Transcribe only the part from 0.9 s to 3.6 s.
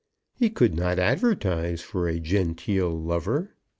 advertise for a genteel lover.